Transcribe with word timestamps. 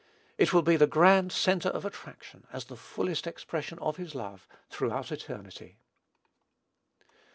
It 0.39 0.51
will 0.51 0.63
be 0.63 0.77
the 0.77 0.87
grand 0.87 1.31
centre 1.31 1.69
of 1.69 1.85
attraction, 1.85 2.47
as 2.51 2.65
the 2.65 2.75
fullest 2.75 3.27
expression 3.27 3.77
of 3.77 3.97
his 3.97 4.15
love, 4.15 4.47
throughout 4.67 5.11
eternity." 5.11 5.77